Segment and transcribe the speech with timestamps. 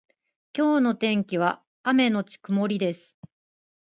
[0.57, 3.15] 今日の天気は雨のち曇りです。